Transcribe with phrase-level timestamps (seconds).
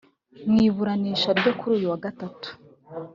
[0.49, 2.47] Mu iburanisha ryo kuri uyu wa Gatatu